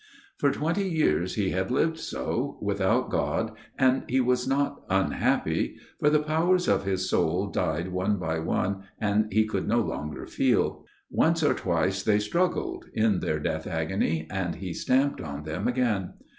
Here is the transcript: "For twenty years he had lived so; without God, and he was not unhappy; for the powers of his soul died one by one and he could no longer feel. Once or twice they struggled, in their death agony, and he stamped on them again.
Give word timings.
"For 0.39 0.51
twenty 0.51 0.89
years 0.89 1.35
he 1.35 1.51
had 1.51 1.69
lived 1.69 1.99
so; 1.99 2.57
without 2.59 3.11
God, 3.11 3.51
and 3.77 4.01
he 4.07 4.19
was 4.19 4.47
not 4.47 4.81
unhappy; 4.89 5.77
for 5.99 6.09
the 6.09 6.23
powers 6.23 6.67
of 6.67 6.85
his 6.85 7.07
soul 7.07 7.51
died 7.51 7.89
one 7.91 8.17
by 8.17 8.39
one 8.39 8.85
and 8.99 9.31
he 9.31 9.45
could 9.45 9.67
no 9.67 9.79
longer 9.79 10.25
feel. 10.25 10.85
Once 11.11 11.43
or 11.43 11.53
twice 11.53 12.01
they 12.01 12.17
struggled, 12.17 12.85
in 12.95 13.19
their 13.19 13.39
death 13.39 13.67
agony, 13.67 14.25
and 14.31 14.55
he 14.55 14.73
stamped 14.73 15.21
on 15.21 15.43
them 15.43 15.67
again. 15.67 16.13